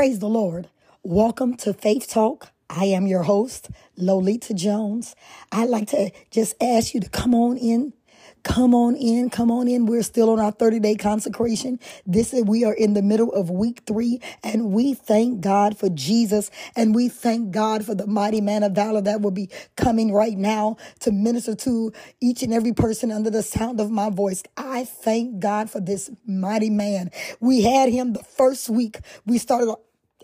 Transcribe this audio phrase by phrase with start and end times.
[0.00, 0.70] Praise the Lord.
[1.02, 2.52] Welcome to Faith Talk.
[2.70, 3.68] I am your host,
[3.98, 5.14] Lolita Jones.
[5.52, 7.92] I'd like to just ask you to come on in.
[8.42, 9.84] Come on in, come on in.
[9.84, 11.78] We're still on our 30 day consecration.
[12.06, 15.90] This is, we are in the middle of week three, and we thank God for
[15.90, 20.12] Jesus, and we thank God for the mighty man of valor that will be coming
[20.14, 24.42] right now to minister to each and every person under the sound of my voice.
[24.56, 27.10] I thank God for this mighty man.
[27.40, 29.00] We had him the first week.
[29.26, 29.74] We started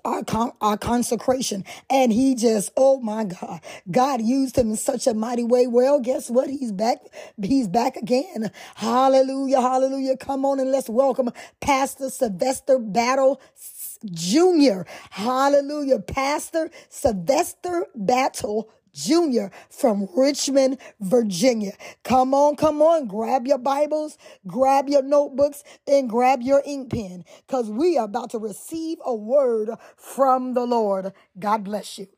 [0.06, 1.64] our, con- our consecration.
[1.90, 3.60] And he just, oh my God,
[3.90, 5.66] God used him in such a mighty way.
[5.66, 6.50] Well, guess what?
[6.50, 6.98] He's back.
[7.42, 8.50] He's back again.
[8.76, 9.60] Hallelujah.
[9.60, 10.16] Hallelujah.
[10.16, 13.40] Come on and let's welcome Pastor Sylvester Battle
[14.06, 14.82] Jr.
[15.10, 16.00] Hallelujah.
[16.00, 19.54] Pastor Sylvester Battle Jr.
[19.68, 21.72] from Richmond, Virginia.
[22.02, 23.06] Come on, come on.
[23.06, 28.30] Grab your Bibles, grab your notebooks, and grab your ink pen because we are about
[28.30, 31.12] to receive a word from the Lord.
[31.38, 32.08] God bless you.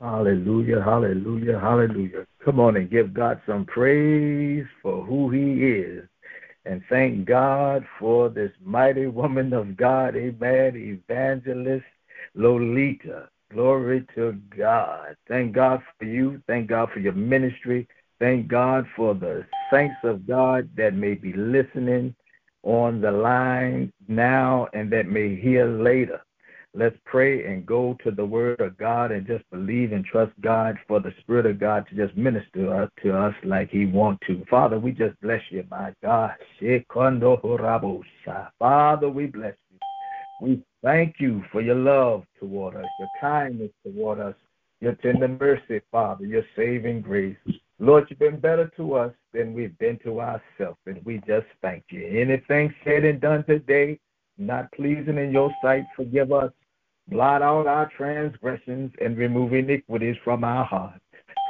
[0.00, 2.26] Hallelujah, hallelujah, hallelujah.
[2.44, 6.08] Come on and give God some praise for who He is.
[6.64, 11.84] And thank God for this mighty woman of God, amen, evangelist
[12.34, 13.28] Lolita.
[13.52, 15.16] Glory to God.
[15.28, 16.42] Thank God for you.
[16.46, 17.86] Thank God for your ministry.
[18.18, 22.14] Thank God for the saints of God that may be listening
[22.62, 26.22] on the line now and that may hear later.
[26.74, 30.78] Let's pray and go to the Word of God and just believe and trust God
[30.88, 34.42] for the Spirit of God to just minister uh, to us like He want to.
[34.48, 36.32] Father, we just bless you, my God.
[38.58, 39.54] Father, we bless.
[40.42, 44.34] We thank you for your love toward us, your kindness toward us,
[44.80, 47.36] your tender mercy, Father, your saving grace.
[47.78, 51.84] Lord, you've been better to us than we've been to ourselves, and we just thank
[51.90, 52.04] you.
[52.08, 54.00] Anything said and done today
[54.36, 56.50] not pleasing in your sight, forgive us.
[57.06, 60.98] Blot out our transgressions and remove iniquities from our hearts.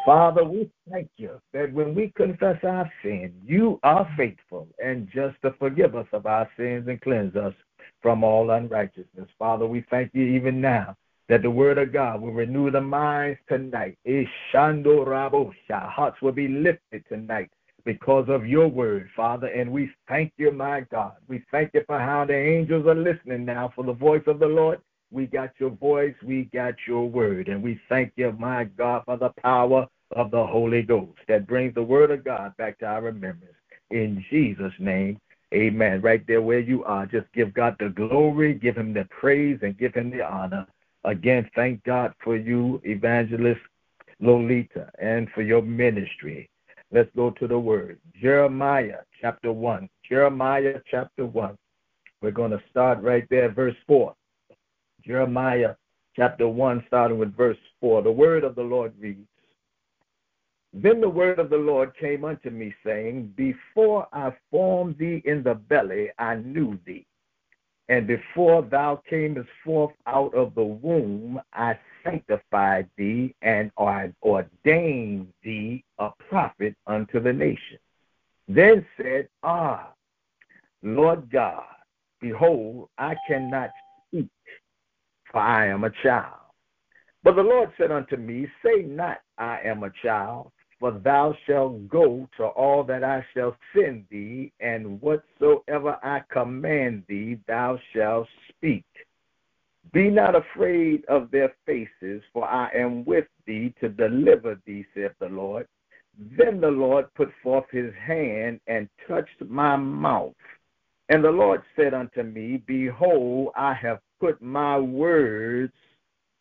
[0.04, 5.40] Father, we thank you that when we confess our sin, you are faithful and just
[5.40, 7.54] to forgive us of our sins and cleanse us
[8.02, 9.28] from all unrighteousness.
[9.38, 10.96] Father, we thank you even now
[11.28, 13.96] that the word of God will renew the minds tonight.
[14.06, 15.90] Ishando rabosha.
[15.90, 17.50] Hearts will be lifted tonight
[17.84, 19.46] because of your word, Father.
[19.46, 21.14] And we thank you, my God.
[21.28, 24.46] We thank you for how the angels are listening now for the voice of the
[24.46, 24.80] Lord.
[25.10, 27.48] We got your voice, we got your word.
[27.48, 29.86] And we thank you, my God, for the power
[30.16, 33.54] of the Holy Ghost that brings the word of God back to our remembrance.
[33.90, 35.20] In Jesus' name,
[35.52, 36.00] Amen.
[36.00, 39.76] Right there where you are, just give God the glory, give him the praise, and
[39.76, 40.66] give him the honor.
[41.04, 43.60] Again, thank God for you, Evangelist
[44.20, 46.48] Lolita, and for your ministry.
[46.90, 47.98] Let's go to the word.
[48.20, 49.88] Jeremiah chapter 1.
[50.08, 51.58] Jeremiah chapter 1.
[52.22, 54.14] We're going to start right there, verse 4.
[55.04, 55.74] Jeremiah
[56.14, 58.02] chapter 1, starting with verse 4.
[58.02, 59.26] The word of the Lord reads
[60.72, 65.42] then the word of the Lord came unto me, saying, Before I formed thee in
[65.42, 67.06] the belly, I knew thee.
[67.88, 75.32] And before thou camest forth out of the womb, I sanctified thee and I ordained
[75.42, 77.80] thee a prophet unto the nations.
[78.48, 79.92] Then said, Ah,
[80.82, 81.64] Lord God,
[82.20, 83.70] behold, I cannot
[84.08, 84.28] speak,
[85.30, 86.38] for I am a child.
[87.24, 90.50] But the Lord said unto me, Say not, I am a child,
[90.82, 97.04] for thou shalt go to all that I shall send thee, and whatsoever I command
[97.08, 98.84] thee, thou shalt speak.
[99.92, 105.12] Be not afraid of their faces, for I am with thee to deliver thee, saith
[105.20, 105.68] the Lord.
[106.36, 110.34] Then the Lord put forth his hand and touched my mouth.
[111.10, 115.74] And the Lord said unto me, Behold, I have put my words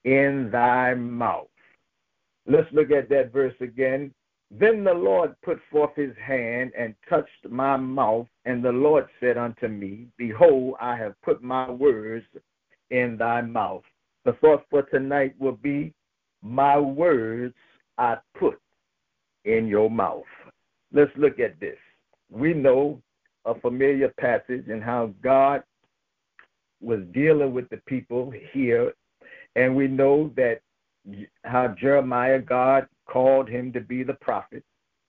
[0.03, 1.45] in thy mouth.
[2.47, 4.11] Let's look at that verse again.
[4.59, 9.37] Then the Lord put forth his hand and touched my mouth, and the Lord said
[9.37, 12.25] unto me, Behold, I have put my words
[12.89, 13.83] in thy mouth.
[14.25, 15.93] The thought for tonight will be,
[16.41, 17.55] My words
[17.97, 18.59] I put
[19.45, 20.25] in your mouth.
[20.91, 21.77] Let's look at this.
[22.29, 23.01] We know
[23.45, 25.63] a familiar passage and how God
[26.81, 28.93] was dealing with the people here,
[29.55, 30.61] and we know that
[31.45, 34.63] how Jeremiah, God called him to be the prophet.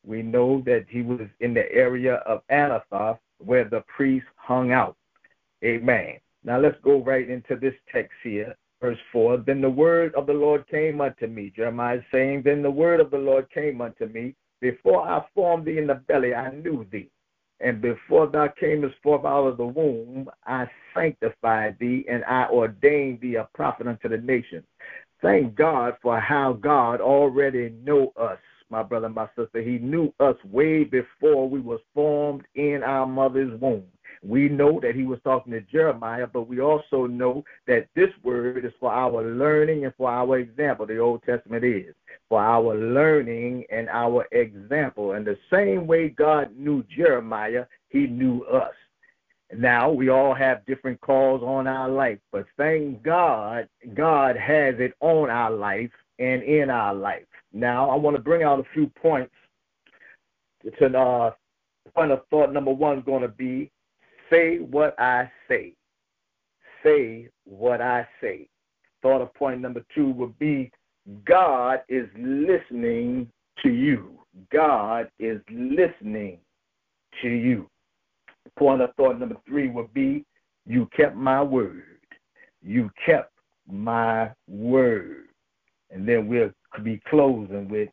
[0.04, 4.96] We know that he was in the area of Anathoth where the priest hung out.
[5.64, 6.18] Amen.
[6.44, 9.38] Now let's go right into this text here, verse 4.
[9.38, 11.52] Then the word of the Lord came unto me.
[11.54, 14.34] Jeremiah is saying, Then the word of the Lord came unto me.
[14.60, 17.10] Before I formed thee in the belly, I knew thee.
[17.60, 23.20] And before thou camest forth out of the womb, I sanctified thee, and I ordained
[23.20, 24.64] thee a prophet unto the nations.
[25.22, 28.38] Thank God for how God already know us,
[28.70, 29.62] my brother, my sister.
[29.62, 33.84] He knew us way before we was formed in our mother's womb.
[34.24, 38.64] We know that he was talking to Jeremiah, but we also know that this word
[38.64, 40.86] is for our learning and for our example.
[40.86, 41.94] The Old Testament is
[42.28, 45.12] for our learning and our example.
[45.12, 48.74] And the same way God knew Jeremiah, he knew us.
[49.56, 54.94] Now we all have different calls on our life, but thank God, God has it
[55.00, 57.26] on our life and in our life.
[57.52, 59.32] Now I want to bring out a few points.
[60.78, 61.32] To uh,
[61.94, 63.70] point of thought number one is going to be
[64.30, 65.74] say what I say.
[66.82, 68.48] Say what I say.
[69.02, 70.70] Thought of point number two would be
[71.24, 73.28] God is listening
[73.62, 74.18] to you.
[74.52, 76.38] God is listening
[77.20, 77.68] to you.
[78.58, 80.24] Point of thought number three would be
[80.66, 81.98] you kept my word.
[82.62, 83.32] You kept
[83.70, 85.28] my word.
[85.90, 86.50] And then we'll
[86.82, 87.88] be closing with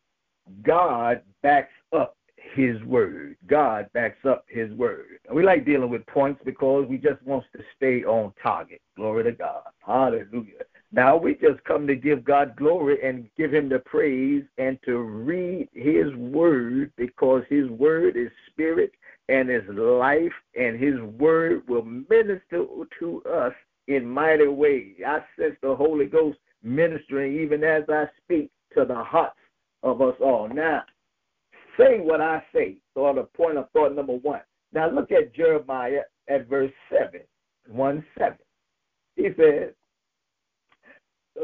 [0.62, 2.16] God backs up
[2.54, 3.36] his word.
[3.46, 5.20] God backs up his word.
[5.26, 8.80] And we like dealing with points because we just want to stay on target.
[8.96, 9.62] Glory to God.
[9.84, 10.64] Hallelujah.
[10.92, 14.98] Now we just come to give God glory and give him the praise and to
[14.98, 18.92] read his word because his word is spirit
[19.30, 22.64] and his life and his word will minister
[22.98, 23.52] to us
[23.86, 24.96] in mighty ways.
[25.06, 29.36] I sense the Holy Ghost ministering even as I speak to the hearts
[29.82, 30.48] of us all.
[30.48, 30.82] Now,
[31.78, 32.76] say what I say.
[32.94, 34.40] So, the point of thought number one.
[34.72, 37.20] Now, look at Jeremiah at verse 7,
[37.68, 38.38] 1 7.
[39.16, 39.72] He says,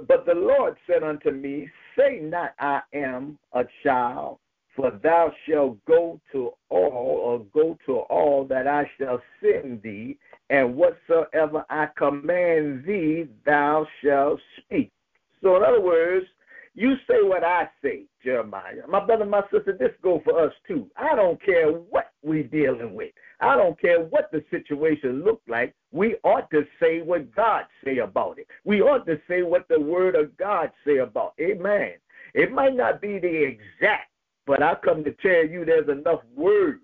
[0.06, 4.38] But the Lord said unto me, Say not, I am a child,
[4.76, 10.18] for thou shalt go to all, or go to all that I shall send thee,
[10.50, 14.92] and whatsoever I command thee, thou shalt speak.
[15.42, 16.26] So, in other words,
[16.74, 18.86] you say what I say, Jeremiah.
[18.86, 20.90] My brother, my sister, this go for us too.
[20.96, 23.12] I don't care what we dealing with.
[23.40, 25.74] I don't care what the situation look like.
[25.90, 28.46] We ought to say what God say about it.
[28.64, 31.32] We ought to say what the word of God say about.
[31.38, 31.56] It.
[31.58, 31.92] Amen.
[32.34, 34.10] It might not be the exact,
[34.46, 36.80] but I come to tell you there's enough word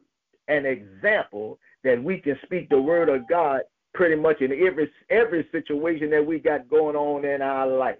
[0.48, 3.62] and example that we can speak the word of God
[3.94, 7.98] pretty much in every every situation that we got going on in our life.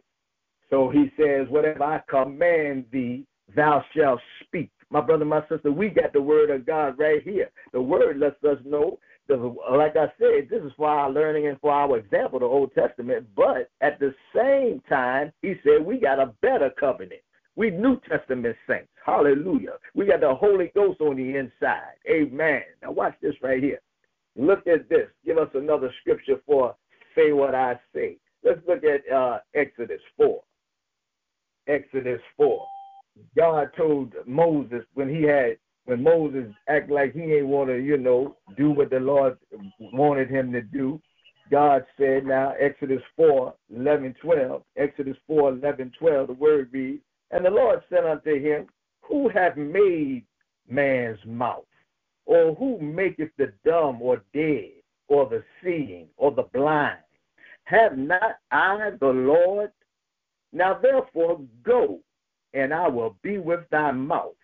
[0.71, 4.71] So he says, Whatever I command thee, thou shalt speak.
[4.91, 7.51] My brother, my sister, we got the word of God right here.
[7.73, 8.99] The word lets us know,
[9.29, 13.27] like I said, this is for our learning and for our example, the Old Testament.
[13.35, 17.23] But at the same time, he said we got a better covenant.
[17.57, 18.89] We New Testament saints.
[19.05, 19.75] Hallelujah.
[19.95, 21.95] We got the Holy Ghost on the inside.
[22.11, 22.63] Amen.
[22.83, 23.81] Now watch this right here.
[24.37, 25.09] Look at this.
[25.25, 26.75] Give us another scripture for
[27.15, 28.17] say what I say.
[28.43, 30.43] Let's look at uh, Exodus 4.
[31.69, 32.67] Exodus 4.
[33.37, 37.97] God told Moses when he had when Moses act like he ain't want to, you
[37.97, 39.37] know, do what the Lord
[39.81, 41.01] wanted him to do.
[41.51, 47.03] God said, now Exodus 4, 11, 12, Exodus 4, 11, 12, the word reads,
[47.33, 48.67] And the Lord said unto him,
[49.03, 50.25] Who hath made
[50.69, 51.65] man's mouth?
[52.27, 54.71] Or who maketh the dumb or dead,
[55.09, 56.99] or the seeing, or the blind?
[57.65, 59.73] Have not I the Lord
[60.53, 62.01] now therefore go,
[62.53, 64.35] and I will be with thy mouth,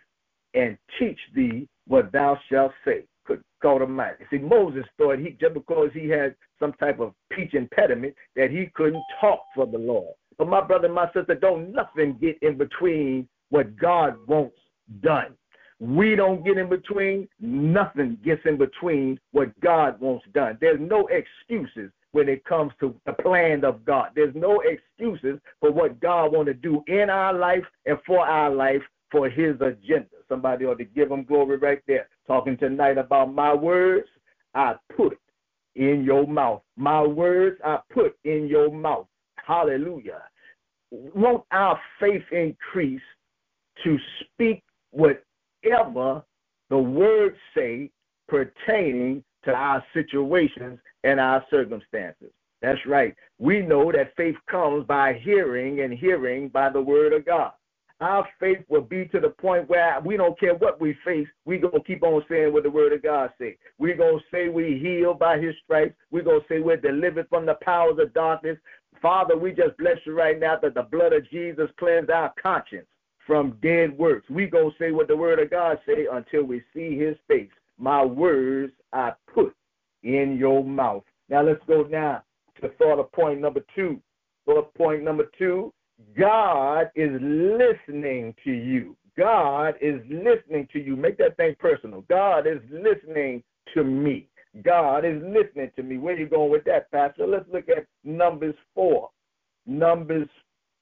[0.55, 3.05] and teach thee what thou shalt say.
[3.27, 4.25] Good God Almighty.
[4.31, 8.71] See, Moses thought he just because he had some type of speech impediment that he
[8.75, 10.15] couldn't talk for the Lord.
[10.39, 14.57] But my brother and my sister, don't nothing get in between what God wants
[15.03, 15.35] done.
[15.81, 17.29] We don't get in between.
[17.41, 20.59] Nothing gets in between what God wants done.
[20.61, 24.11] There's no excuses when it comes to the plan of God.
[24.15, 28.51] There's no excuses for what God want to do in our life and for our
[28.51, 30.07] life for his agenda.
[30.29, 32.09] Somebody ought to give him glory right there.
[32.27, 34.09] Talking tonight about my words,
[34.55, 35.19] I put
[35.77, 36.63] in your mouth.
[36.77, 39.07] My words I put in your mouth.
[39.49, 40.25] Hallelujah.
[40.91, 43.01] Won't our faith increase
[43.83, 46.23] to speak whatever
[46.69, 47.91] the words say
[48.29, 52.31] pertaining to our situations and our circumstances.
[52.61, 53.15] That's right.
[53.39, 57.53] We know that faith comes by hearing, and hearing by the word of God.
[58.01, 61.59] Our faith will be to the point where we don't care what we face, we're
[61.59, 63.55] going to keep on saying what the word of God says.
[63.79, 65.97] We're going to say we healed by his stripes.
[66.13, 68.57] We're going to say we're delivered from the powers of darkness.
[69.01, 72.87] Father, we just bless you right now that the blood of Jesus cleanses our conscience
[73.27, 74.29] from dead works.
[74.31, 77.51] We go say what the word of God say until we see his face.
[77.79, 79.55] My words I put
[80.03, 81.05] in your mouth.
[81.29, 82.23] Now let's go now
[82.61, 84.01] to thought of point number two.
[84.47, 85.73] Thought point number two
[86.19, 88.97] God is listening to you.
[89.17, 90.97] God is listening to you.
[90.97, 92.03] Make that thing personal.
[92.09, 93.43] God is listening
[93.75, 94.29] to me.
[94.63, 95.99] God is listening to me.
[95.99, 97.27] Where you going with that, Pastor?
[97.27, 99.09] Let's look at Numbers 4.
[99.67, 100.29] Numbers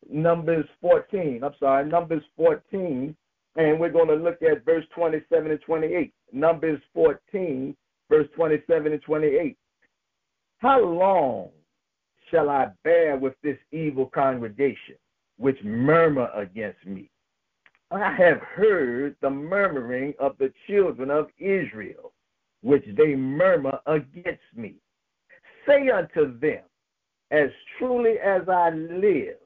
[0.08, 1.42] Numbers 14.
[1.42, 3.16] I'm sorry, Numbers 14.
[3.56, 6.12] And we're going to look at verse 27 and 28.
[6.32, 7.74] Numbers 14,
[8.10, 9.56] verse 27 and 28.
[10.58, 11.48] How long
[12.30, 14.96] shall I bear with this evil congregation,
[15.38, 17.10] which murmur against me?
[17.90, 22.12] I have heard the murmuring of the children of Israel,
[22.62, 24.74] which they murmur against me.
[25.66, 26.62] Say unto them,
[27.30, 29.36] As truly as I live,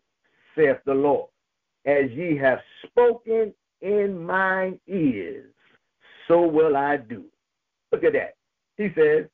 [0.57, 1.29] saith the Lord,
[1.87, 5.53] as ye have spoken in mine ears,
[6.29, 7.25] so will I do.
[7.93, 8.35] Look at that.
[8.77, 9.27] He says,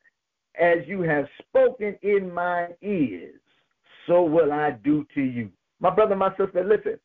[0.61, 3.40] As you have spoken in mine ears,
[4.06, 5.50] so will I do to you.
[5.80, 6.99] My brother, my sister, listen.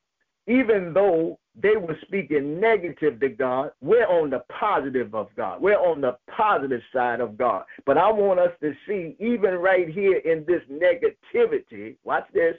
[0.47, 3.71] Even though they were speaking negative to God.
[3.81, 5.61] We're on the positive of God.
[5.61, 7.65] We're on the positive side of God.
[7.85, 12.55] But I want us to see, even right here in this negativity, watch this,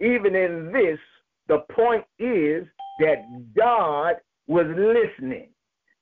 [0.00, 0.98] even in this,
[1.46, 2.66] the point is
[2.98, 3.24] that
[3.56, 4.16] God
[4.46, 5.48] was listening,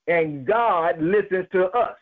[0.07, 1.97] and God listens to us.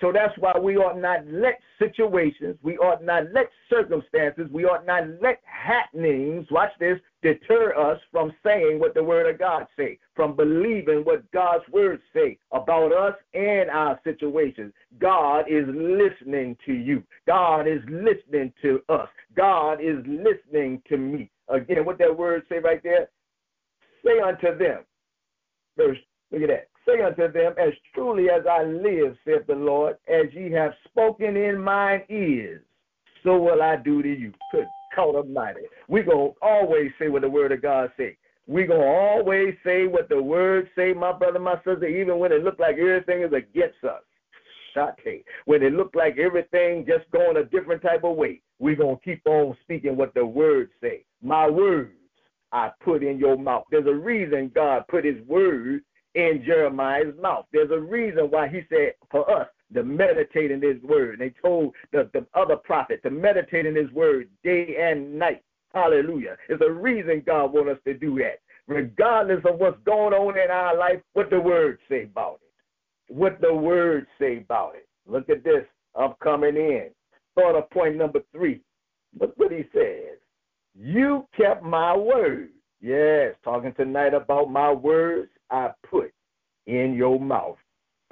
[0.00, 4.86] So that's why we ought not let situations, we ought not let circumstances, we ought
[4.86, 9.98] not let happenings, watch this, deter us from saying what the word of God say,
[10.14, 14.72] from believing what God's word say about us and our situations.
[14.98, 17.02] God is listening to you.
[17.26, 19.08] God is listening to us.
[19.36, 21.30] God is listening to me.
[21.48, 23.10] Again, what that word say right there?
[24.04, 24.84] Say unto them.
[25.76, 25.98] Verse,
[26.32, 26.68] look at that.
[26.90, 31.36] Say unto them, As truly as I live, saith the Lord, as ye have spoken
[31.36, 32.62] in mine ears,
[33.22, 34.32] so will I do to you.
[34.52, 34.66] Good
[34.96, 35.60] God Almighty.
[35.88, 38.16] We're going to always say what the Word of God say.
[38.46, 42.32] We're going to always say what the Word say, my brother, my sister, even when
[42.32, 44.02] it look like everything is against us.
[44.74, 45.24] Shate.
[45.44, 49.02] When it look like everything just going a different type of way, we're going to
[49.02, 51.04] keep on speaking what the Word say.
[51.22, 51.90] My words
[52.52, 53.64] I put in your mouth.
[53.70, 55.82] There's a reason God put his word
[56.14, 57.46] in Jeremiah's mouth.
[57.52, 61.20] There's a reason why he said for us to meditate in his word.
[61.20, 65.42] And they told the, the other prophet to meditate in his word day and night.
[65.72, 66.36] Hallelujah.
[66.48, 68.40] There's a reason God wants us to do that.
[68.66, 73.12] Regardless of what's going on in our life, what the word say about it.
[73.12, 74.88] What the word say about it.
[75.06, 75.64] Look at this.
[75.96, 76.90] I'm coming in.
[77.34, 78.60] Thought of point number three.
[79.18, 80.18] Look what he says.
[80.74, 82.50] You kept my word.
[82.80, 86.12] Yes, talking tonight about my words I put
[86.66, 87.58] in your mouth.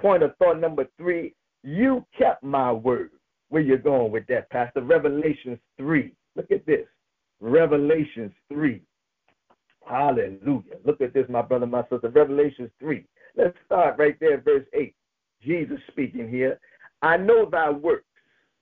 [0.01, 3.11] Point of thought number three, you kept my word.
[3.49, 4.83] Where you going with that, Pastor?
[4.83, 6.13] Revelations 3.
[6.37, 6.87] Look at this.
[7.41, 8.83] Revelations 3.
[9.89, 10.77] Hallelujah.
[10.85, 12.11] Look at this, my brother, my sister.
[12.11, 13.05] Revelations 3.
[13.37, 14.95] Let's start right there, verse 8.
[15.43, 16.61] Jesus speaking here.
[17.01, 18.05] I know thy works.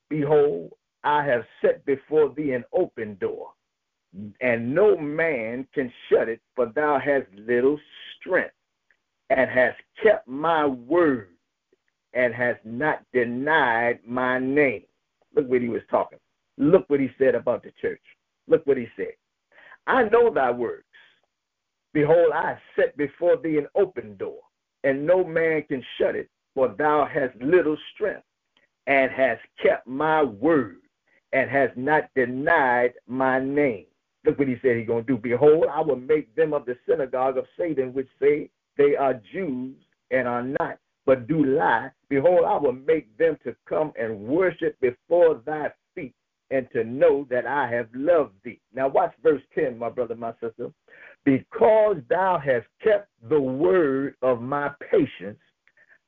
[0.08, 0.70] Behold,
[1.02, 3.50] I have set before thee an open door,
[4.40, 7.78] and no man can shut it, for thou hast little
[8.18, 8.54] strength
[9.30, 11.30] and has kept my word
[12.14, 14.84] and has not denied my name.
[15.34, 16.18] Look what he was talking.
[16.56, 18.00] Look what he said about the church.
[18.48, 19.12] Look what he said.
[19.86, 20.84] I know thy works.
[21.92, 24.40] Behold, I set before thee an open door,
[24.84, 28.24] and no man can shut it, for thou hast little strength,
[28.86, 30.78] and hast kept my word,
[31.32, 33.86] and has not denied my name.
[34.26, 35.16] Look what he said he's going to do.
[35.16, 39.76] Behold, I will make them of the synagogue of Satan, which say, they are Jews
[40.10, 41.90] and are not, but do lie.
[42.08, 46.14] Behold, I will make them to come and worship before thy feet
[46.50, 48.60] and to know that I have loved thee.
[48.74, 50.72] Now, watch verse 10, my brother, my sister.
[51.24, 55.38] Because thou hast kept the word of my patience,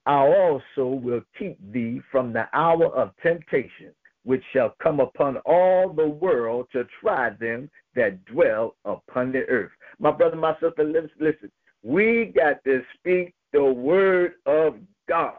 [0.06, 3.92] I also will keep thee from the hour of temptation,
[4.24, 9.70] which shall come upon all the world to try them that dwell upon the earth.
[9.98, 11.50] My brother, my sister, listen.
[11.82, 14.76] We got to speak the word of
[15.08, 15.34] God.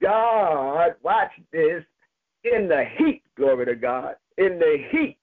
[0.00, 1.82] God, watch this,
[2.44, 5.16] in the heat, glory to God, in the heat,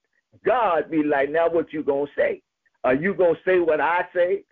[0.46, 2.42] God be like, now what you gonna say?
[2.84, 4.44] Are you gonna say what I say?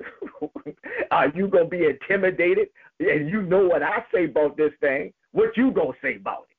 [1.12, 2.70] Are you gonna be intimidated?
[3.00, 5.14] And you know what I say about this thing.
[5.32, 6.58] What you gonna say about it?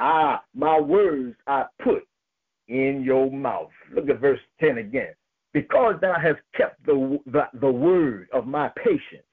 [0.00, 2.06] Ah, my words I put
[2.68, 3.70] in your mouth.
[3.94, 5.14] Look at verse 10 again.
[5.52, 9.26] Because thou hast kept the, the, the word of my patience,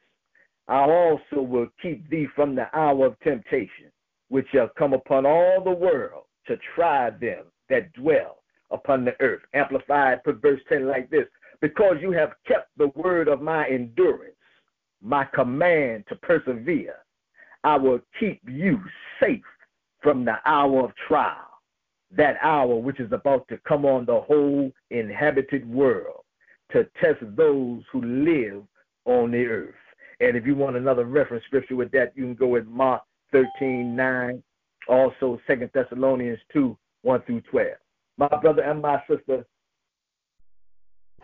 [0.67, 3.91] I also will keep thee from the hour of temptation,
[4.27, 8.39] which shall come upon all the world to try them that dwell
[8.71, 9.41] upon the earth.
[9.53, 11.25] Amplified, put verse 10 like this
[11.61, 14.35] Because you have kept the word of my endurance,
[15.01, 16.97] my command to persevere,
[17.63, 18.79] I will keep you
[19.21, 19.41] safe
[20.01, 21.48] from the hour of trial,
[22.15, 26.23] that hour which is about to come on the whole inhabited world
[26.71, 28.63] to test those who live
[29.05, 29.75] on the earth.
[30.19, 33.01] And if you want another reference scripture with that, you can go with Mark
[33.31, 34.43] 13 9,
[34.87, 37.67] also Second Thessalonians 2 1 through 12.
[38.17, 39.45] My brother and my sister,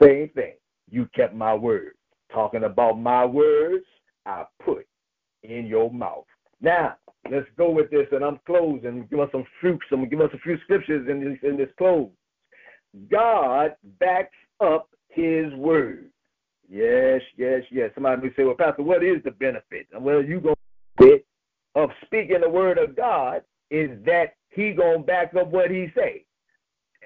[0.01, 0.53] same thing.
[0.89, 1.93] You kept my word.
[2.31, 3.85] Talking about my words,
[4.25, 4.87] I put
[5.43, 6.25] in your mouth.
[6.61, 6.95] Now,
[7.31, 9.07] let's go with this, and I'm closing.
[9.09, 9.85] Give us some fruits.
[9.91, 12.09] I'm give us a few scriptures in this in this close.
[13.09, 16.09] God backs up His word.
[16.69, 17.91] Yes, yes, yes.
[17.93, 20.55] Somebody may say, "Well, Pastor, what is the benefit?" Well, you go
[21.75, 26.25] of speaking the word of God is that He gonna back up what He say.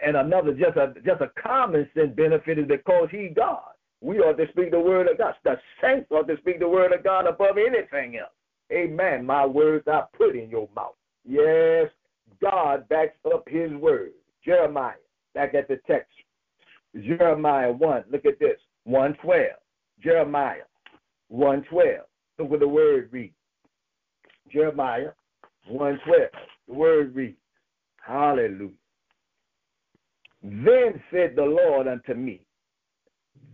[0.01, 3.63] And another, just a just a common sense benefit is because He God.
[4.01, 5.35] We ought to speak the word of God.
[5.43, 8.31] The saints ought to speak the word of God above anything else.
[8.71, 9.25] Amen.
[9.25, 10.95] My words I put in your mouth.
[11.25, 11.89] Yes,
[12.41, 14.11] God backs up his word.
[14.43, 14.93] Jeremiah,
[15.33, 16.11] back at the text.
[16.95, 18.59] Jeremiah 1, look at this.
[18.85, 19.51] 112.
[20.01, 20.63] Jeremiah
[21.27, 22.05] 112.
[22.37, 23.33] Look what the word reads.
[24.51, 25.09] Jeremiah
[25.67, 26.29] 112.
[26.67, 27.37] The word reads.
[28.05, 28.71] Hallelujah.
[30.41, 32.41] Then said the Lord unto me,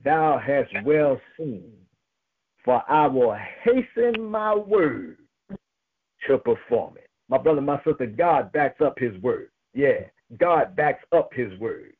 [0.03, 1.71] Thou hast well seen
[2.65, 5.17] for I will hasten my word
[6.27, 7.09] to perform it.
[7.29, 9.49] My brother, my sister, God backs up his word.
[9.73, 10.01] Yeah,
[10.37, 11.93] God backs up his word.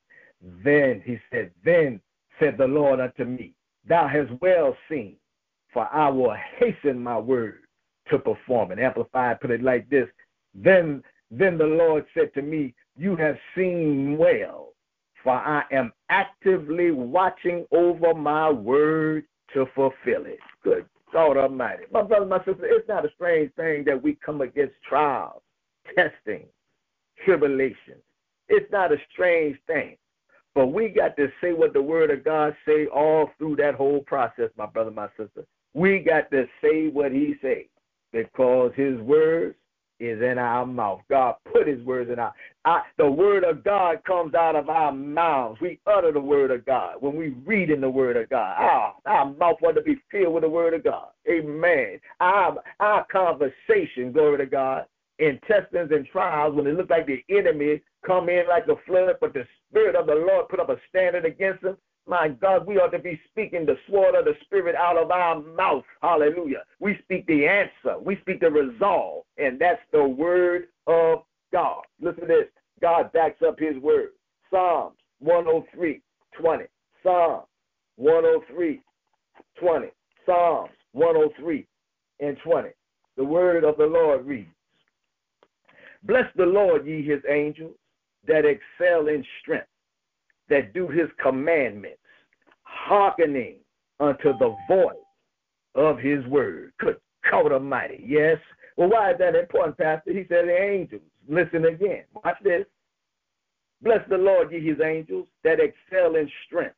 [0.63, 2.01] Then he said, Then
[2.39, 3.53] said the Lord unto me,
[3.87, 5.15] Thou hast well seen,
[5.71, 7.59] for I will hasten my word
[8.09, 8.79] to perform it.
[8.79, 10.07] Amplified put it like this.
[10.53, 14.73] Then then the Lord said to me, You have seen well,
[15.23, 20.39] for I am actively watching over my word to fulfill it.
[20.65, 21.83] Good God Almighty.
[21.91, 25.43] My brother, my sister, it's not a strange thing that we come against trials,
[25.95, 26.45] testing,
[27.23, 27.95] tribulation.
[28.49, 29.95] It's not a strange thing.
[30.55, 34.01] But we got to say what the word of God say all through that whole
[34.01, 35.45] process, my brother, my sister.
[35.75, 37.67] We got to say what he say
[38.11, 39.55] because his words
[39.99, 41.01] is in our mouth.
[41.09, 42.33] God put his words in our
[42.65, 45.61] I, the word of God comes out of our mouths.
[45.61, 48.55] We utter the word of God when we read in the word of God.
[48.57, 51.09] Our, our mouth ought to be filled with the word of God.
[51.29, 51.99] Amen.
[52.19, 54.85] Our, our conversation, glory to God,
[55.19, 59.15] in testings and trials, when it looks like the enemy come in like a flood,
[59.21, 62.77] but the Spirit of the Lord put up a standard against them, my God, we
[62.77, 65.83] ought to be speaking the sword of the Spirit out of our mouth.
[66.01, 66.63] Hallelujah.
[66.79, 67.97] We speak the answer.
[67.99, 69.23] We speak the resolve.
[69.37, 71.83] And that's the word of God.
[71.99, 72.45] Listen to this.
[72.81, 74.09] God backs up his word.
[74.51, 76.01] Psalms 103,
[76.39, 76.63] 20.
[77.01, 77.47] Psalms
[77.95, 78.81] 103,
[79.59, 79.87] 20.
[80.25, 81.67] Psalms 103
[82.19, 82.69] and 20.
[83.17, 84.49] The word of the Lord reads
[86.03, 87.75] Bless the Lord, ye his angels,
[88.27, 89.67] that excel in strength
[90.49, 91.99] that do his commandments,
[92.63, 93.57] hearkening
[93.99, 94.95] unto the voice
[95.75, 96.71] of his word.
[96.79, 96.97] Good
[97.29, 98.03] God Almighty.
[98.05, 98.37] Yes.
[98.77, 100.11] Well, why is that important, Pastor?
[100.11, 101.01] He said the angels.
[101.27, 102.03] Listen again.
[102.23, 102.65] Watch this.
[103.81, 106.75] Bless the Lord, ye his angels, that excel in strength,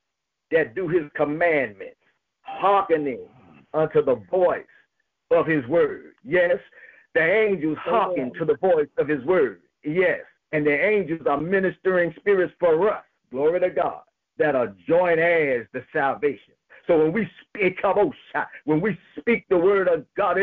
[0.51, 1.97] that do his commandments,
[2.41, 3.25] hearkening
[3.73, 4.65] unto the voice
[5.31, 6.13] of his word.
[6.23, 6.57] Yes,
[7.13, 9.61] the angels hearken to the voice of his word.
[9.83, 14.01] Yes, and the angels are ministering spirits for us glory to God,
[14.37, 16.53] that are joint heirs to salvation.
[16.87, 17.79] So when we speak
[18.63, 20.37] when we speak the word of God,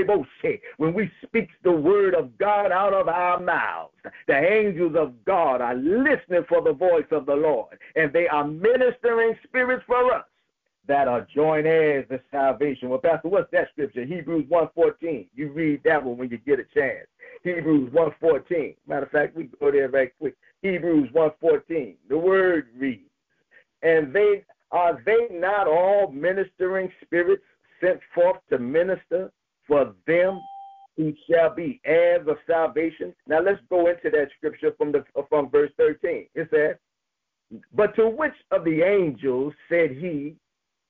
[0.76, 3.94] when we speak the word of God out of our mouths,
[4.26, 8.46] the angels of God are listening for the voice of the Lord, and they are
[8.46, 10.24] ministering spirits for us
[10.86, 12.90] that are joint heirs to salvation.
[12.90, 14.04] Well, Pastor, what's that scripture?
[14.04, 15.28] Hebrews 1.14.
[15.34, 17.06] You read that one when you get a chance.
[17.42, 18.76] Hebrews 1.14.
[18.86, 20.34] Matter of fact, we go there right quick.
[20.64, 21.96] Hebrews 1.14.
[22.08, 23.10] The word reads,
[23.82, 27.44] And they are they not all ministering spirits
[27.82, 29.30] sent forth to minister
[29.68, 30.40] for them
[30.96, 33.14] who shall be heirs of salvation?
[33.26, 36.28] Now let's go into that scripture from the from verse 13.
[36.34, 36.76] It says,
[37.74, 40.34] But to which of the angels said he,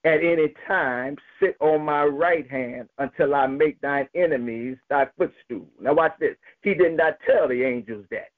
[0.04, 5.66] at any time sit on my right hand until I make thine enemies thy footstool.
[5.80, 6.36] Now watch this.
[6.62, 8.28] He did not tell the angels that.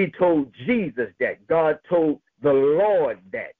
[0.00, 1.46] He told Jesus that.
[1.46, 3.52] God told the Lord that.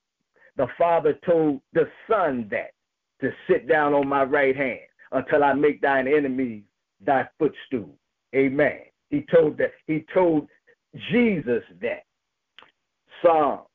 [0.56, 2.72] The Father told the Son that
[3.20, 4.80] to sit down on my right hand
[5.12, 6.62] until I make thine enemies
[7.04, 7.90] thy footstool.
[8.34, 8.80] Amen.
[9.10, 10.48] He told that he told
[11.10, 12.04] Jesus that.
[13.22, 13.68] Psalms,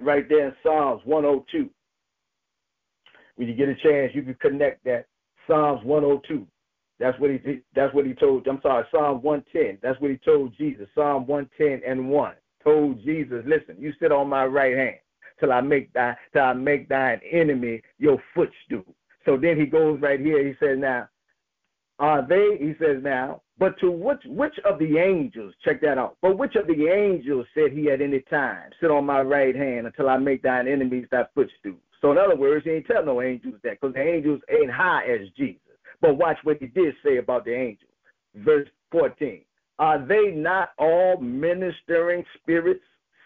[0.00, 1.70] right there in Psalms 102.
[3.36, 5.06] When you get a chance, you can connect that.
[5.46, 6.44] Psalms 102.
[6.98, 8.46] That's what he that's what he told.
[8.46, 9.78] I'm sorry, Psalm 110.
[9.82, 10.86] That's what he told Jesus.
[10.94, 14.96] Psalm 110 and 1 told Jesus, listen, you sit on my right hand
[15.40, 18.94] till I make thy till I make thine enemy your footstool.
[19.24, 20.46] So then he goes right here.
[20.46, 21.08] He says, now,
[21.98, 22.56] are they?
[22.58, 25.54] He says now, but to which which of the angels?
[25.64, 26.16] Check that out.
[26.20, 29.86] But which of the angels said he at any time, sit on my right hand
[29.86, 31.76] until I make thine enemies thy footstool?
[32.00, 35.04] So in other words, he ain't tell no angels that because the angels ain't high
[35.04, 35.61] as Jesus.
[36.02, 37.90] But watch what he did say about the angels.
[38.34, 39.42] Verse 14.
[39.78, 42.84] Are they not all ministering spirits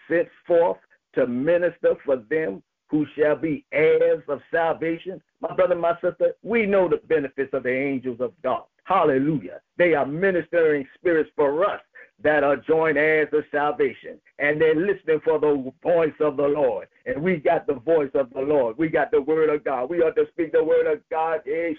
[0.08, 0.78] sent forth
[1.14, 5.20] to minister for them who shall be heirs of salvation?
[5.40, 8.62] My brother, my sister, we know the benefits of the angels of God.
[8.84, 9.60] Hallelujah.
[9.76, 11.80] They are ministering spirits for us
[12.22, 14.18] that are joint heirs of salvation.
[14.38, 16.88] And they're listening for the voice of the Lord.
[17.04, 18.78] And we got the voice of the Lord.
[18.78, 19.90] We got the word of God.
[19.90, 21.74] We ought to speak the word of God eh,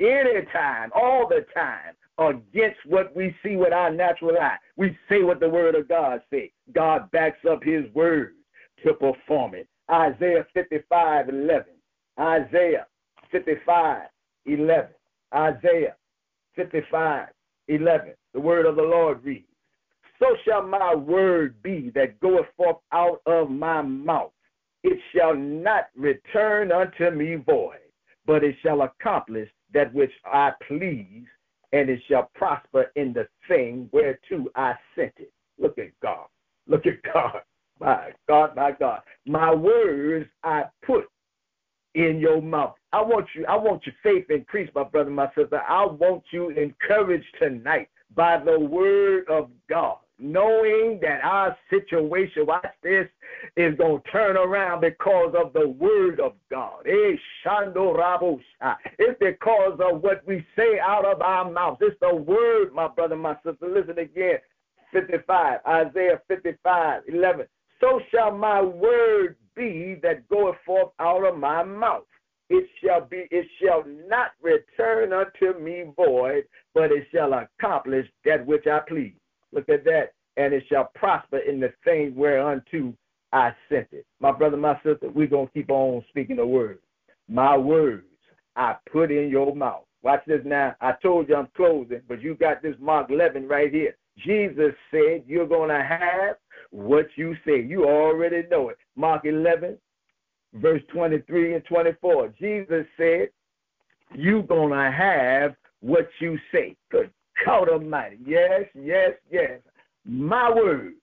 [0.00, 4.56] anytime, all the time, against what we see with our natural eye.
[4.76, 6.50] We say what the word of God says.
[6.72, 8.34] God backs up his word
[8.84, 9.68] to perform it.
[9.90, 11.64] Isaiah 55, 11.
[12.18, 12.86] Isaiah
[13.30, 14.02] 55,
[14.46, 14.86] 11.
[15.34, 15.96] Isaiah
[16.56, 17.28] 55,
[17.68, 18.14] 11.
[18.34, 19.46] The word of the Lord reads,
[20.18, 24.32] So shall my word be that goeth forth out of my mouth.
[24.82, 27.78] It shall not return unto me void,
[28.26, 31.24] but it shall accomplish that which I please,
[31.72, 35.32] and it shall prosper in the thing whereto I sent it.
[35.58, 36.26] Look at God.
[36.66, 37.40] Look at God.
[37.80, 39.00] My God, my God.
[39.26, 41.06] My words I put
[41.96, 42.76] in your mouth.
[42.92, 45.60] I want you, I want your faith increased, my brother, my sister.
[45.68, 52.66] I want you encouraged tonight by the word of God, knowing that our situation, watch
[52.82, 53.08] this,
[53.56, 56.86] is going to turn around because of the word of God.
[56.86, 57.16] Eh,
[58.98, 61.78] it's because of what we say out of our mouths.
[61.80, 63.68] It's the word, my brother, my sister.
[63.68, 64.38] Listen again.
[64.92, 67.46] 55, Isaiah 55, 11.
[67.80, 72.04] So shall my word be that goeth forth out of my mouth.
[72.50, 78.44] It shall be, it shall not return unto me void, but it shall accomplish that
[78.44, 79.14] which I please.
[79.52, 80.12] Look at that.
[80.36, 82.94] And it shall prosper in the thing whereunto
[83.32, 84.04] I sent it.
[84.20, 86.78] My brother, my sister, we're to keep on speaking the word.
[87.28, 88.04] My words
[88.56, 89.84] I put in your mouth.
[90.02, 90.74] Watch this now.
[90.80, 93.96] I told you I'm closing, but you got this Mark 11 right here.
[94.18, 96.36] Jesus said you're going to have
[96.70, 97.62] what you say.
[97.62, 98.76] You already know it.
[98.96, 99.78] Mark 11,
[100.54, 102.34] verse 23 and 24.
[102.38, 103.28] Jesus said,
[104.14, 106.76] You're going to have what you say.
[106.90, 107.10] Good
[107.44, 108.18] God Almighty.
[108.24, 109.60] Yes, yes, yes.
[110.04, 110.96] My words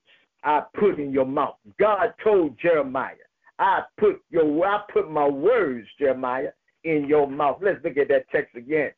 [0.44, 1.56] I put in your mouth.
[1.78, 3.14] God told Jeremiah,
[3.58, 6.50] I put your I put my words, Jeremiah,
[6.84, 7.58] in your mouth.
[7.62, 8.90] Let's look at that text again.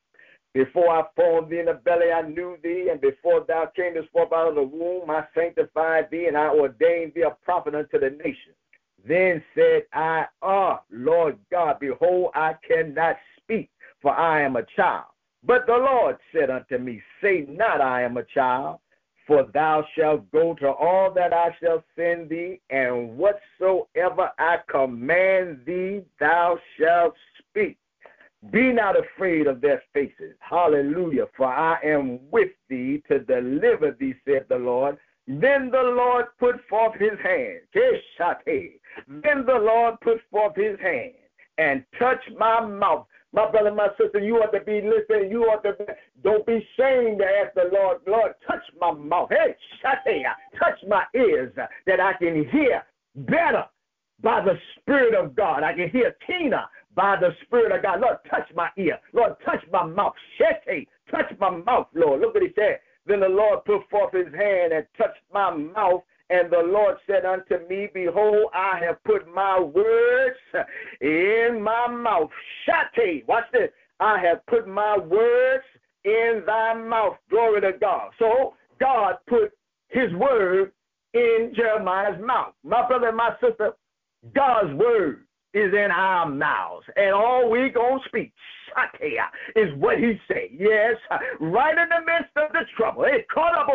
[0.55, 4.33] Before I formed thee in the belly, I knew thee, and before thou camest forth
[4.33, 8.11] out of the womb, I sanctified thee, and I ordained thee a prophet unto the
[8.11, 8.55] nations.
[9.07, 15.07] Then said I, Ah, Lord God, behold, I cannot speak, for I am a child.
[15.47, 18.79] But the Lord said unto me, Say not, I am a child,
[19.27, 25.61] for thou shalt go to all that I shall send thee, and whatsoever I command
[25.67, 27.77] thee, thou shalt speak.
[28.51, 30.35] Be not afraid of their faces.
[30.41, 31.27] Hallelujah.
[31.37, 34.99] For I am with thee to deliver thee, said the Lord.
[35.27, 37.61] Then the Lord put forth his hand.
[39.09, 41.13] Then the Lord put forth his hand
[41.59, 43.07] and touched my mouth.
[43.33, 45.31] My brother, my sister, you ought to be listening.
[45.31, 45.85] You ought to be,
[46.23, 49.31] don't be ashamed to ask the Lord, Lord, touch my mouth.
[49.31, 51.53] Hey, touch my ears
[51.87, 52.85] that I can hear
[53.17, 53.65] better
[54.23, 55.65] by the Spirit of God.
[55.65, 58.01] I can hear Tina by the Spirit of God.
[58.01, 59.01] Lord, touch my ear.
[59.13, 60.15] Lord, touch my mouth.
[60.39, 62.21] Shete, touch my mouth, Lord.
[62.21, 62.79] Look what he said.
[63.07, 66.03] Then the Lord put forth his hand and touched my mouth.
[66.31, 70.37] And the Lord said unto me, Behold, I have put my words
[71.01, 72.31] in my mouth.
[72.65, 73.71] Shate, watch this.
[74.01, 75.65] I have put my words
[76.05, 77.17] in thy mouth.
[77.31, 78.11] Glory to God.
[78.19, 79.53] So God put
[79.89, 80.73] his word
[81.13, 82.55] in Jeremiah's mouth.
[82.65, 83.73] My brother and my sister,
[84.35, 86.87] God's word is in our mouths.
[86.97, 88.33] And all we gonna speak,
[89.57, 90.51] is what he say.
[90.57, 90.97] Yes,
[91.41, 93.05] right in the midst of the trouble.
[93.05, 93.69] it caught up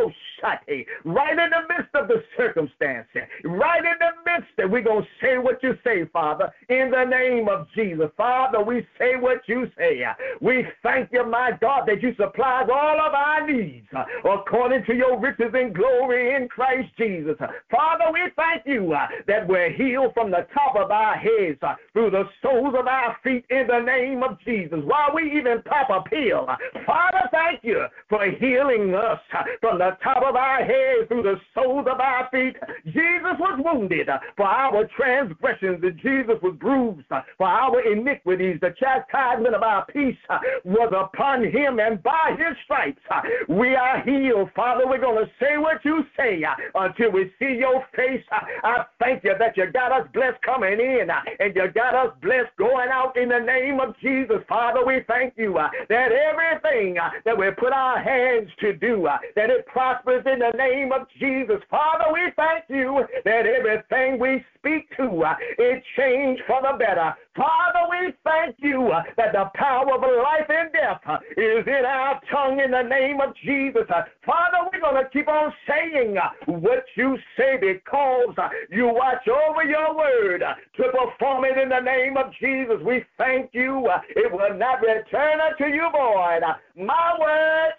[1.04, 3.08] Right in the midst of the circumstance.
[3.44, 7.04] Right in the midst that we're going to say what you say, Father, in the
[7.04, 8.10] name of Jesus.
[8.16, 10.04] Father, we say what you say.
[10.42, 13.88] We thank you, my God, that you supply all of our needs
[14.24, 17.36] according to your riches and glory in Christ Jesus.
[17.70, 21.76] Father, we thank you uh, that we're healed from the top of our heads uh,
[21.94, 24.80] through the soles of our feet in the name of Jesus.
[24.90, 26.48] While we even pop a pill,
[26.84, 29.20] Father, thank you for healing us
[29.62, 32.56] from the top of our heads through the soles of our feet.
[32.86, 37.06] Jesus was wounded for our transgressions, and Jesus was bruised
[37.38, 38.58] for our iniquities.
[38.62, 40.18] The chastisement of our peace
[40.66, 43.02] was upon him, and by his stripes
[43.48, 44.50] we are healed.
[44.56, 46.42] Father, we're going to say what you say
[46.74, 48.24] until we see your face.
[48.64, 52.56] I thank you that you got us blessed coming in and you got us blessed
[52.58, 54.38] going out in the name of Jesus.
[54.50, 59.08] Father, we thank you uh, that everything uh, that we put our hands to do,
[59.08, 61.62] uh, that it prospers in the name of Jesus.
[61.70, 65.24] Father, we thank you that everything we speak to,
[65.58, 67.14] it changed for the better.
[67.36, 71.00] Father, we thank you that the power of life and death
[71.38, 73.88] is in our tongue in the name of Jesus.
[74.26, 78.36] Father, we're going to keep on saying what you say because
[78.70, 80.44] you watch over your word
[80.76, 82.84] to perform it in the name of Jesus.
[82.86, 83.90] We thank you.
[84.16, 86.42] It will not return unto you void.
[86.76, 87.76] My words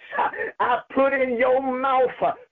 [0.58, 2.10] I put in your mouth.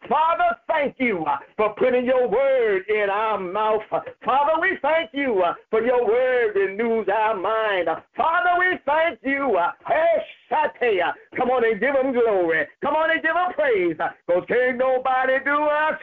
[0.08, 1.24] Father, thank you
[1.56, 3.82] for putting your word in our mouth.
[4.24, 7.88] Father, we thank you for your word renews our mind.
[8.16, 9.58] Father, we thank you.
[9.86, 10.22] Hey.
[11.36, 12.66] Come on and give him glory.
[12.82, 13.96] Come on and give him praise.
[14.26, 16.00] Because can't nobody do us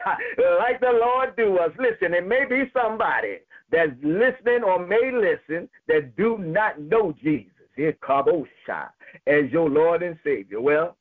[0.60, 1.72] like the Lord do us.
[1.80, 3.40] Listen, it may be somebody
[3.72, 7.55] that's listening or may listen that do not know Jesus.
[7.78, 10.62] As your Lord and Savior.
[10.62, 10.98] Well,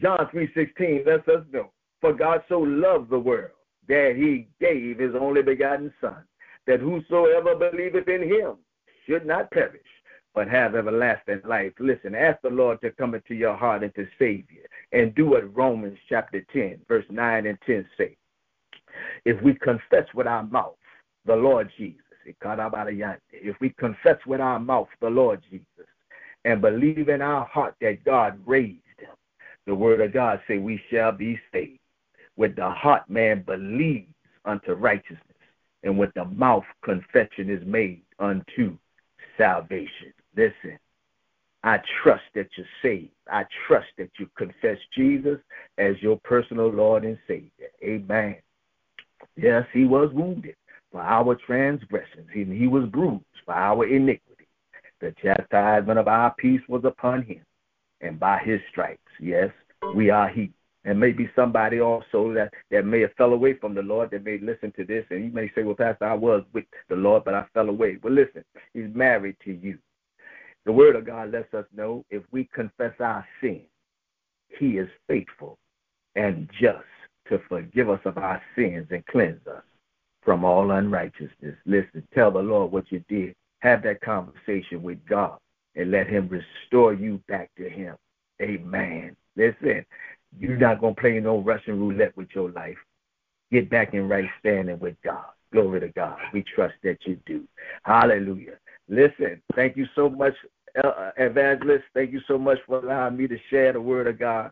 [0.00, 3.50] John 3.16 lets us know, for God so loved the world
[3.88, 6.24] that he gave his only begotten Son,
[6.66, 8.56] that whosoever believeth in him
[9.06, 9.82] should not perish,
[10.34, 11.72] but have everlasting life.
[11.78, 14.62] Listen, ask the Lord to come into your heart and to save you.
[14.92, 18.16] And do what Romans chapter 10, verse 9 and 10 say.
[19.24, 20.76] If we confess with our mouth
[21.26, 25.66] the Lord Jesus, if we confess with our mouth the Lord Jesus,
[26.44, 29.10] and believe in our heart that God raised him,
[29.66, 31.78] the word of God say we shall be saved.
[32.36, 34.12] With the heart man believes
[34.44, 35.20] unto righteousness,
[35.82, 38.76] and with the mouth confession is made unto
[39.36, 40.12] salvation.
[40.36, 40.78] Listen,
[41.62, 43.12] I trust that you're saved.
[43.30, 45.38] I trust that you confess Jesus
[45.78, 47.68] as your personal Lord and Savior.
[47.84, 48.36] Amen.
[49.36, 50.56] Yes, he was wounded
[50.92, 54.46] for our transgressions, and he was bruised for our iniquity.
[55.00, 57.40] The chastisement of our peace was upon him,
[58.02, 59.48] and by his stripes, yes,
[59.96, 60.50] we are healed.
[60.84, 64.38] And maybe somebody also that, that may have fell away from the Lord that may
[64.38, 67.34] listen to this, and you may say, Well, Pastor, I was with the Lord, but
[67.34, 67.98] I fell away.
[68.02, 69.78] Well, listen, he's married to you.
[70.64, 73.62] The word of God lets us know if we confess our sin,
[74.58, 75.58] he is faithful
[76.16, 76.84] and just
[77.28, 79.62] to forgive us of our sins and cleanse us
[80.22, 81.56] from all unrighteousness.
[81.66, 83.34] Listen, tell the Lord what you did.
[83.60, 85.38] Have that conversation with God
[85.76, 87.96] and let him restore you back to him.
[88.40, 89.16] Amen.
[89.36, 89.84] Listen,
[90.38, 92.76] you're not going to play no Russian roulette with your life.
[93.50, 95.26] Get back in right standing with God.
[95.52, 96.18] Glory to God.
[96.32, 97.44] We trust that you do.
[97.82, 98.54] Hallelujah.
[98.88, 100.34] Listen, thank you so much,
[100.82, 101.84] uh, evangelist.
[101.94, 104.50] Thank you so much for allowing me to share the word of God.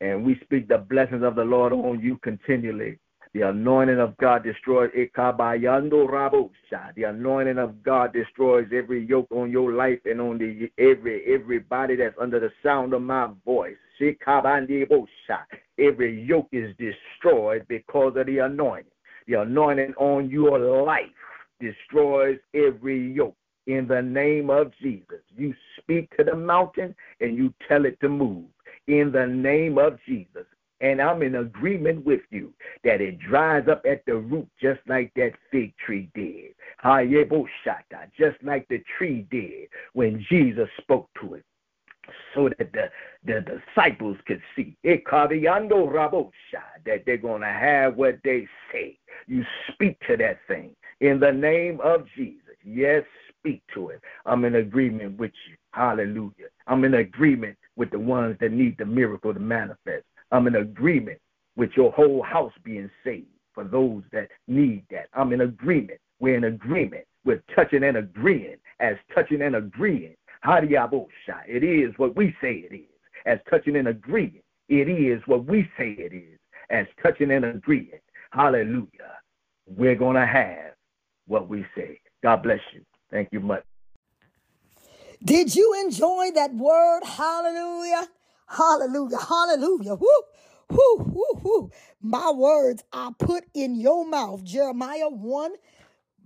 [0.00, 2.98] And we speak the blessings of the Lord on you continually.
[3.34, 6.94] The anointing of God destroys ikabayando rabosha.
[6.94, 11.96] The anointing of God destroys every yoke on your life and on the every everybody
[11.96, 13.74] that's under the sound of my voice.
[15.76, 18.92] Every yoke is destroyed because of the anointing.
[19.26, 21.10] The anointing on your life
[21.60, 23.36] destroys every yoke.
[23.66, 28.08] In the name of Jesus, you speak to the mountain and you tell it to
[28.08, 28.44] move.
[28.86, 30.46] In the name of Jesus,
[30.80, 35.12] and I'm in agreement with you that it dries up at the root just like
[35.14, 36.54] that fig tree did.
[38.18, 41.44] Just like the tree did when Jesus spoke to it.
[42.34, 42.90] So that the,
[43.24, 45.00] the disciples could see that
[47.06, 48.98] they're going to have what they say.
[49.26, 52.40] You speak to that thing in the name of Jesus.
[52.62, 53.04] Yes,
[53.38, 54.02] speak to it.
[54.26, 55.56] I'm in agreement with you.
[55.72, 56.48] Hallelujah.
[56.66, 60.04] I'm in agreement with the ones that need the miracle to manifest.
[60.30, 61.20] I'm in agreement
[61.56, 65.08] with your whole house being saved for those that need that.
[65.14, 66.00] I'm in agreement.
[66.20, 67.04] We're in agreement.
[67.24, 70.16] We're touching and agreeing as touching and agreeing.
[70.46, 72.86] It is what we say it is.
[73.26, 76.38] As touching and agreeing, it is what we say it is.
[76.70, 78.00] As touching and agreeing,
[78.32, 79.18] hallelujah,
[79.66, 80.72] we're going to have
[81.26, 82.00] what we say.
[82.22, 82.82] God bless you.
[83.10, 83.64] Thank you much.
[85.24, 87.02] Did you enjoy that word?
[87.04, 88.08] Hallelujah.
[88.46, 89.18] Hallelujah.
[89.18, 89.94] Hallelujah.
[89.94, 90.22] Woo.
[90.70, 91.70] Whoo, whoo, whoo.
[92.00, 94.44] My words I put in your mouth.
[94.44, 95.52] Jeremiah 1,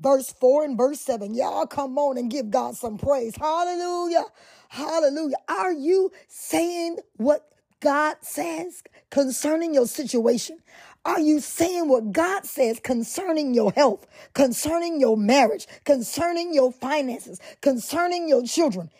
[0.01, 1.35] verse 4 and verse 7.
[1.35, 3.37] Y'all come on and give God some praise.
[3.37, 4.25] Hallelujah.
[4.69, 5.37] Hallelujah.
[5.49, 7.49] Are you saying what
[7.81, 10.59] God says concerning your situation?
[11.05, 17.41] Are you saying what God says concerning your health, concerning your marriage, concerning your finances,
[17.61, 18.91] concerning your children?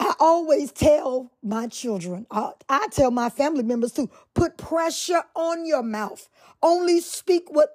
[0.00, 5.66] I always tell my children, I, I, tell my family members too, put pressure on
[5.66, 6.28] your mouth.
[6.62, 7.70] Only speak what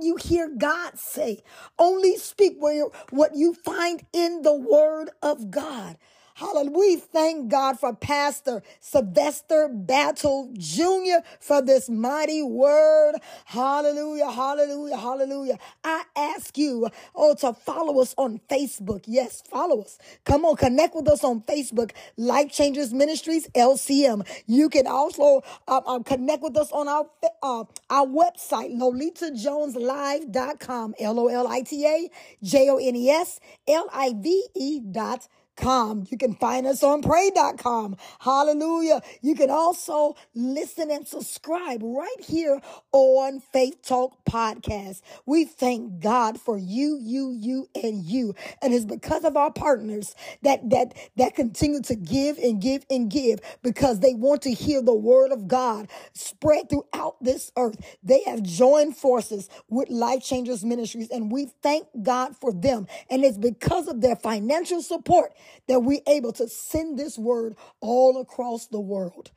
[0.00, 1.42] you hear God say.
[1.78, 5.96] Only speak where, what you find in the word of God.
[6.34, 6.70] Hallelujah.
[6.72, 11.20] We thank God for Pastor Sylvester Battle Jr.
[11.40, 13.16] for this mighty word.
[13.46, 14.30] Hallelujah.
[14.30, 14.96] Hallelujah.
[14.96, 15.58] Hallelujah.
[15.84, 19.04] I ask you, oh, to follow us on Facebook.
[19.06, 19.98] Yes, follow us.
[20.24, 24.26] Come on, connect with us on Facebook, Life Changers Ministries, LCM.
[24.46, 27.06] You can also uh, uh, connect with us on our,
[27.42, 32.10] uh, our website, lolitajoneslive.com, L-O-L-I-T-A,
[32.42, 36.04] J-O-N-E-S, L-I-V-E dot com.
[36.10, 37.96] You can find us on pray.com.
[38.20, 39.02] Hallelujah.
[39.22, 42.60] You can also listen and subscribe right here
[42.92, 45.02] on Faith Talk Podcast.
[45.26, 48.34] We thank God for you, you, you, and you.
[48.62, 53.10] And it's because of our partners that that that continue to give and give and
[53.10, 57.76] give because they want to hear the word of God spread throughout this earth.
[58.02, 62.86] They have joined forces with Life Changers Ministries, and we thank God for them.
[63.10, 65.32] And it's because of their financial support
[65.68, 69.30] that we're able to send this word all across the world.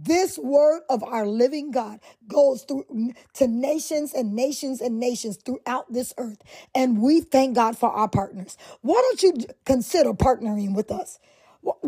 [0.00, 5.92] This word of our living God goes through to nations and nations and nations throughout
[5.92, 6.38] this earth.
[6.74, 8.56] And we thank God for our partners.
[8.82, 11.18] Why don't you consider partnering with us?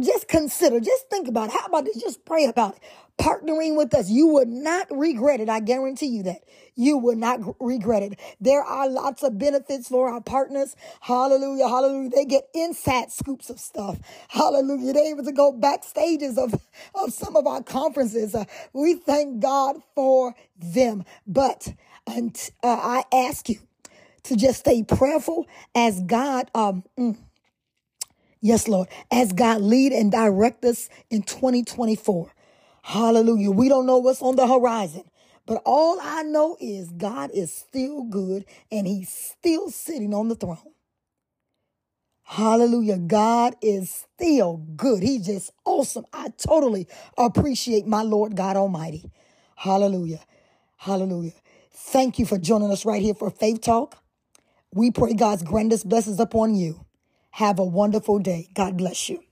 [0.01, 1.53] Just consider, just think about it.
[1.53, 2.01] How about this?
[2.01, 2.83] Just pray about it.
[3.19, 4.11] Partnering with us.
[4.11, 5.49] You would not regret it.
[5.49, 6.41] I guarantee you that.
[6.75, 8.19] You would not regret it.
[8.41, 10.75] There are lots of benefits for our partners.
[11.01, 11.69] Hallelujah.
[11.69, 12.11] Hallelujah.
[12.11, 13.99] They get inside scoops of stuff.
[14.29, 14.95] Hallelujah.
[14.95, 16.55] They're able to go backstages of,
[16.95, 18.35] of some of our conferences.
[18.35, 21.05] Uh, we thank God for them.
[21.27, 21.75] But
[22.63, 23.59] uh, I ask you
[24.25, 27.19] to just stay prayerful as God, um, mm,
[28.41, 28.89] Yes, Lord.
[29.11, 32.33] As God lead and direct us in 2024.
[32.83, 33.51] Hallelujah.
[33.51, 35.05] We don't know what's on the horizon,
[35.47, 40.35] but all I know is God is still good and he's still sitting on the
[40.35, 40.59] throne.
[42.25, 42.97] Hallelujah.
[42.99, 45.03] God is still good.
[45.03, 46.07] He's just awesome.
[46.13, 46.87] I totally
[47.19, 49.11] appreciate my Lord God Almighty.
[49.57, 50.21] Hallelujah.
[50.77, 51.33] Hallelujah.
[51.73, 53.99] Thank you for joining us right here for Faith Talk.
[54.73, 56.87] We pray God's grandest blessings upon you.
[57.33, 58.49] Have a wonderful day.
[58.55, 59.23] God bless you.